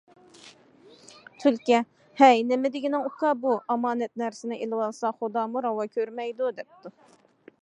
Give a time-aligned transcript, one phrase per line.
[1.43, 1.81] تۈلكە-
[2.23, 6.99] ھەي نېمە دېگىنىڭ ئۇكا بۇ، ئامانەت نەرسىنى ئىلىۋالسا خۇدامۇ راۋا كۆرمەيدۇ دەپتۇ.